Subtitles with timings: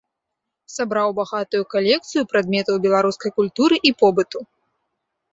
[0.75, 4.39] Сабраў багатую калекцыю прадметаў беларускай культуры і побыту.